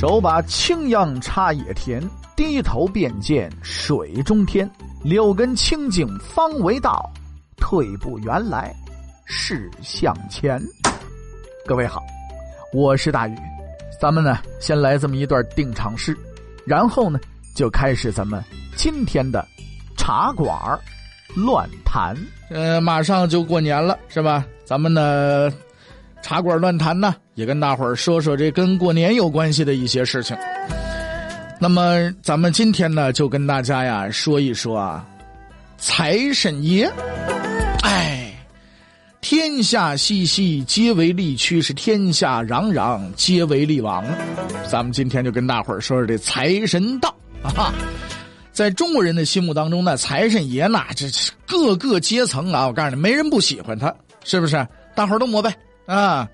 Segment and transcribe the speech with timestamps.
[0.00, 2.02] 手把青秧插野田，
[2.34, 4.66] 低头便见水中天。
[5.04, 7.04] 六根清净方为道，
[7.58, 8.74] 退步原来
[9.26, 10.58] 是向前。
[11.66, 12.02] 各位好，
[12.72, 13.36] 我是大宇，
[14.00, 16.16] 咱们呢先来这么一段定场诗，
[16.64, 17.20] 然后呢
[17.54, 18.42] 就开始咱们
[18.74, 19.46] 今天的
[19.98, 20.58] 茶馆
[21.36, 22.16] 乱谈。
[22.48, 24.46] 呃，马上就过年了，是吧？
[24.64, 25.52] 咱们呢
[26.22, 30.36] 茶馆乱谈呢，也跟大伙儿说说这跟过年有关系的一些事情。
[31.58, 35.02] 那么，咱们今天呢，就跟大家呀说一说啊，
[35.78, 36.84] 财神爷。
[37.82, 38.30] 哎，
[39.22, 44.04] 天下熙熙，皆为利驱；是天下攘攘，皆为利往。
[44.70, 47.08] 咱们今天就跟大伙儿说说这财神道
[47.42, 47.72] 啊。
[48.52, 51.06] 在中国人的心目当中呢，财神爷呐，这
[51.46, 53.94] 各个阶层啊，我告诉你，没人不喜欢他，
[54.24, 54.68] 是不是？
[54.94, 56.28] 大伙儿都膜拜啊。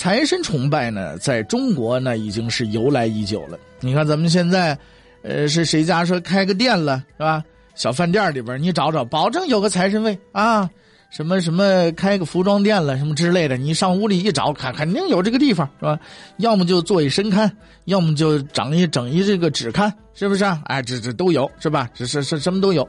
[0.00, 3.58] 财神崇拜呢，在中国呢已经是由来已久了。
[3.80, 4.74] 你看咱们现在，
[5.20, 7.44] 呃，是谁家说开个店了，是吧？
[7.74, 10.70] 小饭店里边你找找，保证有个财神位啊。
[11.10, 16.00] 什么什么开个服装店了，什么之类的，你上屋里一找，肯肯定有这个地方，是吧？
[16.38, 17.50] 要么就做一神龛，
[17.84, 20.62] 要么就整一整一这个纸龛，是不是啊？
[20.64, 21.90] 哎，这这都有，是吧？
[21.92, 22.88] 这是是什么都有。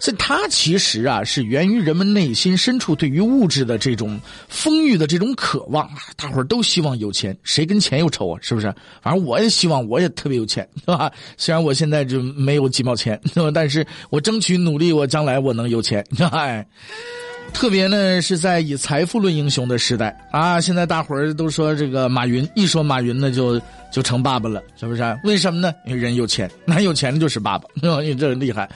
[0.00, 5.98] 所以它其实啊，是源于人们内心深处对于物质的这种丰裕的这种渴望啊。
[6.16, 8.38] 大伙儿都希望有钱，谁跟钱有仇啊？
[8.40, 8.72] 是不是？
[9.02, 11.10] 反正我也希望我也特别有钱， 是吧？
[11.36, 13.50] 虽然我现在就没有几毛钱，是吧？
[13.52, 16.66] 但是我争取努力，我将来我能有钱， 哎。
[17.50, 20.60] 特别呢是在以财富论英雄的时代啊。
[20.60, 23.58] 现在大伙儿都说这个马云，一说马云呢就
[23.90, 25.18] 就成爸爸了，是不是？
[25.24, 25.72] 为什么呢？
[25.86, 28.68] 因为人有钱， 那有钱的就是爸爸，因为这厉害。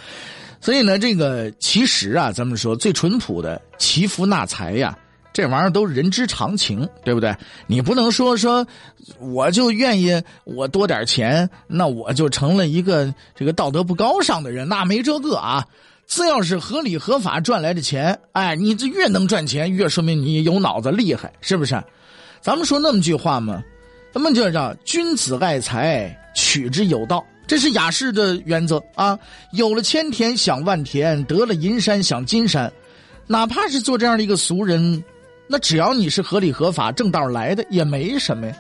[0.63, 4.97] 所以呢，这个其实啊，咱们说最淳朴的祈福纳财呀，
[5.33, 7.35] 这玩意儿都人之常情，对不对？
[7.67, 8.65] 你不能说说，
[9.19, 15.67] 我就愿意我多点钱，那我就成了一个这个道德不高尚的人，那没这个啊。
[16.07, 21.83] 只要是合理合法赚来的钱，哎，你这越能赚钱，越说明你有脑子厉害，是不是？
[22.41, 23.61] 咱们说那么句话嘛，
[24.13, 27.25] 咱们就叫君子爱财，取之有道。
[27.53, 29.19] 这是雅士的原则啊！
[29.51, 32.73] 有了千田想万田，得了银山想金山，
[33.27, 35.05] 哪怕是做这样的一个俗人，
[35.47, 38.57] 那只要你是合理合法、正道来的，也没什么呀。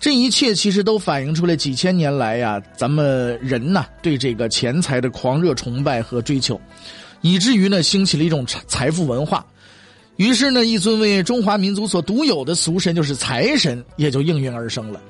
[0.00, 6.60] 这一切其实都反映出来几千年来呀，咱们人呐对这个钱财的狂热崇拜和追求，
[7.20, 9.46] 以至于呢兴起了一种财富文化。
[10.16, 15.00] 于是呢，一尊为中华民族所独有的俗神，就是财神，也就应运而生了。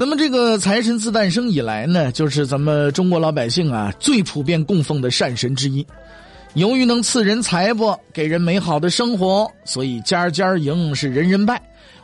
[0.00, 5.84] 那么，这个财神自诞生以来呢，就是咱们中国老百姓啊最普遍供奉的善神之一。
[6.54, 11.60] 由于能赐人财帛，给人美好的生活，所以家家迎，是人人拜。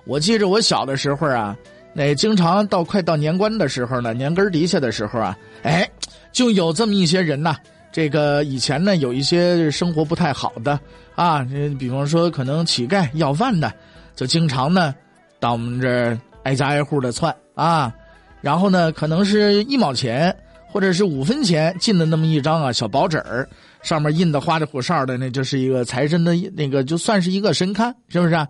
[0.06, 1.56] 我记着我小的时候啊，
[1.92, 5.88] 那经常到快到年关的时候呢，年根底下的时候啊，哎，
[6.32, 7.56] 就有这么一些人呐。
[7.92, 10.80] 这个以前呢，有一些生活不太好的
[11.14, 11.46] 啊，
[11.78, 13.72] 比方说可能乞丐要饭的，
[14.16, 14.92] 就经常呢
[15.38, 16.18] 到我们这儿。
[16.44, 17.92] 挨家挨户的窜啊，
[18.40, 20.34] 然后呢，可能是一毛钱
[20.70, 23.48] 或者是五分钱进的那么一张啊小薄纸儿，
[23.82, 28.46] 上面印的花里胡哨的，那就是一个财神的那个，就算是一个神龛，是不是？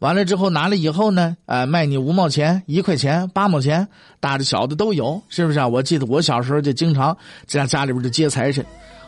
[0.00, 3.88] 完了之后拿了以后呢，呃，卖你五毛钱、一块钱、八毛钱，
[4.20, 5.66] 大的小的都有，是不是啊？
[5.66, 7.16] 我记得我小时候就经常
[7.46, 8.64] 在家里边就接财神，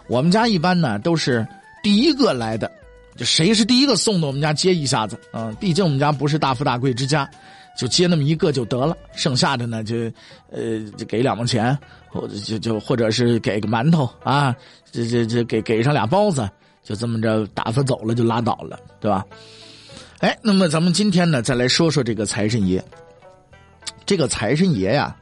[0.09, 1.47] 我们家一般呢都是
[1.83, 2.69] 第一个来的，
[3.17, 7.28] 就谁是第一个送的，我们家接一下子啊，毕竟我们家不是大富大贵之家。
[7.81, 9.97] 就接那么一个就得了，剩下的呢就，
[10.53, 11.75] 呃，就给两毛钱，
[12.11, 14.55] 或者就就或者是给个馒头啊，
[14.93, 16.47] 这这这给给上俩包子，
[16.83, 19.25] 就这么着打发走了就拉倒了，对吧？
[20.19, 22.85] 哎，那么咱们今天呢再来说说这个财神爷。
[24.05, 25.17] 这个财神爷呀，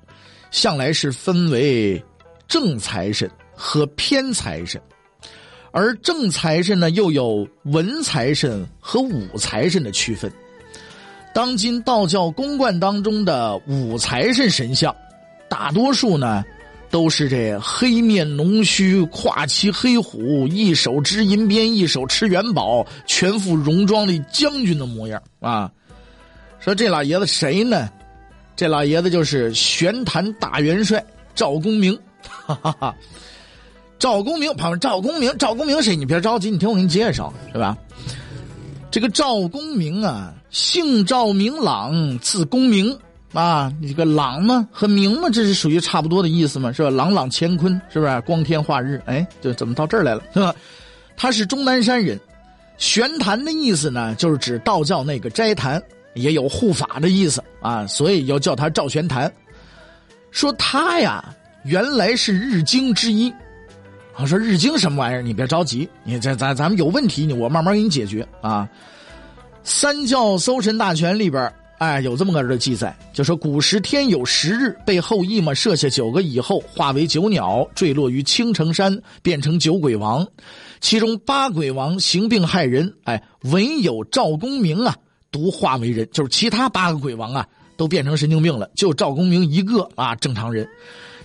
[0.50, 2.04] 向来是分为
[2.48, 4.82] 正财神和偏财神，
[5.70, 10.28] 而正财神呢又有文财神和武财神的区分。
[11.38, 14.92] 当今道教宫观当中的五财神神像，
[15.48, 16.44] 大多数呢
[16.90, 25.70] 都是这黑面浓须、跨骑黑虎，一手执银鞭，一手持元宝，全副戎装的将军的模样啊。
[26.58, 27.88] 说这老爷子谁呢？
[28.56, 31.00] 这老爷子就是玄坛大元帅
[31.36, 31.96] 赵公明。
[32.20, 32.96] 哈哈哈，
[33.96, 35.94] 赵公明，旁边赵公明，赵公明谁？
[35.94, 37.78] 你别着急，你听我给你介绍，是吧？
[38.90, 40.34] 这个赵公明啊。
[40.50, 42.98] 姓赵名朗，字公明
[43.32, 46.88] 啊，你这个朗嘛和明嘛，这是属于差不多的意思嘛，是吧？
[46.88, 48.20] 朗朗乾坤，是不是？
[48.22, 50.54] 光天化日，哎，就怎么到这儿来了，是吧？
[51.16, 52.18] 他是终南山人，
[52.78, 55.82] 玄坛的意思呢，就是指道教那个斋坛，
[56.14, 59.30] 也有护法的意思啊，所以要叫他赵玄坛。
[60.30, 61.22] 说他呀，
[61.64, 63.32] 原来是日经之一。
[64.16, 65.22] 我说日经什么玩意儿？
[65.22, 68.68] 你别着急，你这咱咱们有问题你，我慢慢给你解决啊。
[69.68, 80.26] 三教搜神大全里边，哎，有这么个的记载，就说古时天有十日，被后羿嘛射下九个以后，化为九鸟，坠落于青城山，变成九鬼王。
[80.80, 84.96] 其中八鬼王行病害人，哎，唯有赵公明啊，
[85.30, 90.66] 独化为人，就是其他八个鬼王啊，都变成神经病了，就赵公明一个啊，正常人，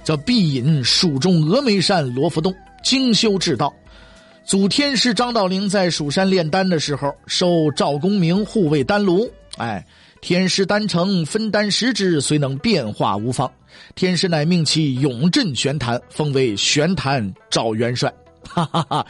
[0.04, 2.54] 叫必隐蜀中峨眉山罗浮洞。
[2.84, 3.74] 精修至道，
[4.46, 9.30] 祖天师张道陵在蜀山炼丹的时候，受赵公明护卫丹炉。
[9.58, 9.86] 哎，
[10.22, 13.50] 天师丹成，分丹十指，虽能变化无方。
[13.96, 18.14] 天师乃命其永镇玄坛，封为玄坛赵元帅。
[18.44, 19.08] 哈哈哈！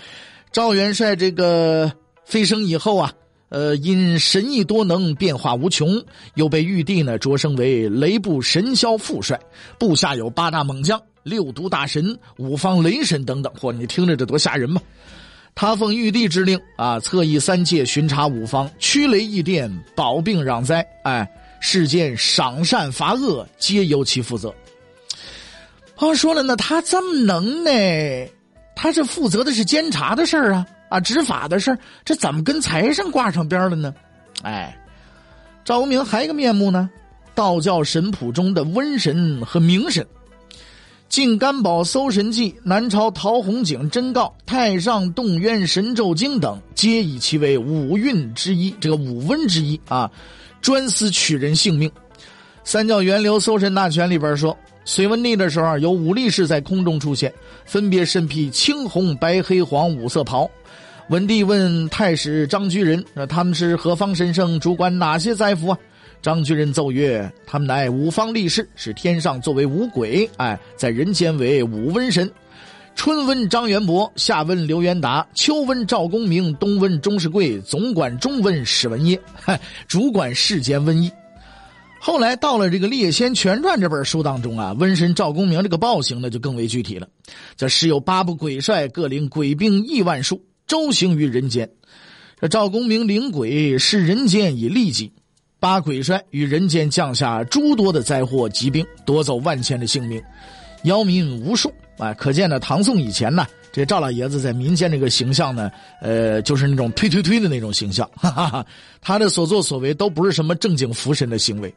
[0.51, 1.91] 赵元帅这个
[2.23, 3.11] 飞升以后啊，
[3.49, 6.01] 呃，因神意多能，变化无穷，
[6.35, 9.39] 又被玉帝呢擢升为雷部神霄副帅，
[9.79, 11.01] 部下有八大猛将。
[11.23, 13.71] 六毒大神、五方雷神等等，嚯！
[13.71, 14.81] 你听着这多吓人吧？
[15.55, 20.85] 他奉玉帝之令啊，侧翼三界巡查五方，驱雷役电，保病攘灾。
[21.03, 21.29] 哎，
[21.59, 24.53] 世间赏善罚恶，皆由其负责。
[25.95, 28.27] 啊，说了呢，他这么能耐，
[28.75, 33.93] 他这负责的是监察的事儿啊，啊，执法的事儿，这怎么跟财神挂上边了呢？
[34.41, 34.75] 哎，
[35.63, 36.89] 赵无明还有个面目呢，
[37.35, 40.03] 道教神谱中的瘟神和明神。
[41.13, 50.09] 《晋干宝搜神记》《南朝陶弘景真诰》《太上洞渊神咒经》等，皆以其为五运之一，这个五瘟之一啊，
[50.59, 51.91] 专司取人性命。
[52.63, 57.31] 三教源流搜神大全里边说，隋文帝的时候有五力士在空中出现，
[57.63, 60.49] 分别身披青红白黑黄五色袍。
[61.09, 64.59] 文帝问太史张居仁：“那他们是何方神圣？
[64.59, 65.77] 主管哪些灾福啊？”
[66.23, 72.31] 张居仁奏曰：“他们乃五方力士，是天上作为五鬼，哎，在人间为五瘟神。
[72.95, 79.19] 春瘟张元伯，夏瘟刘元达，秋瘟赵公明，冬瘟钟世贵，总管中瘟史文业，
[79.85, 81.11] 主管世间瘟疫。
[81.99, 87.05] 后来到了这个《列仙全传》这本书当中啊，瘟神赵公明这个暴行呢就更为具体了，
[87.57, 91.69] 这时有八部鬼帅，各领鬼兵亿万数，周行于人间。
[92.39, 95.11] 这赵公明领鬼，视人间以利己。”
[95.63, 100.21] 八鬼帅与人间降下诸多的灾祸疾病，夺走万千的性命，
[100.83, 101.73] 妖民无数。
[101.97, 105.71] 啊，可见呢，唐宋以前呢，这赵老爷子在民间这个形象呢，
[106.01, 108.05] 呃，就是那种推推推的那种形象。
[108.13, 108.65] 哈哈哈，
[108.99, 111.73] 他的所作所为都不是什么正经服神的行为。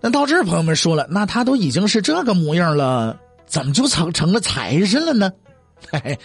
[0.00, 5.32] 那到这儿，朋友们说了，那他都已经是这个模样了，怎么就成成了财神了呢？
[5.90, 6.18] 嘿嘿，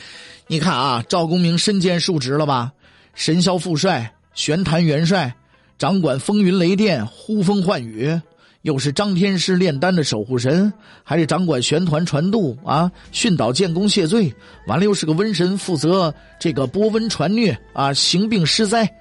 [0.45, 2.71] 你看啊，赵公明身兼数职了吧？
[3.15, 5.33] 神霄副帅、玄坛元帅。
[5.79, 8.19] 掌管风云雷电、呼风唤雨，
[8.63, 10.71] 又是张天师炼丹的守护神，
[11.05, 14.31] 还是掌管玄团传渡啊，训导建功谢罪。
[14.67, 18.93] 完了又是个瘟神，负责这个波瘟传虐啊，行病施灾。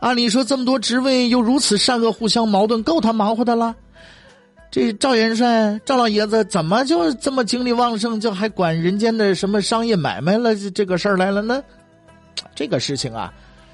[0.00, 3.76] 按理说这么多职位又如此善恶互相矛盾，够他忙活的了。
[4.70, 11.62] 这赵元帅、赵老爷子怎么就这么精力旺盛，就还管人间的什么商业买卖了这个事儿来了呢？
[12.54, 13.30] 这个事情啊，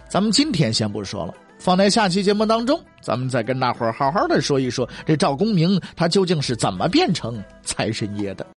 [0.08, 1.32] 咱们今天先不说了。
[1.60, 8.46] 放在下期节目当中，咱们再跟大伙儿好好的说一说，这赵公明他究竟是怎么变成财神爷的。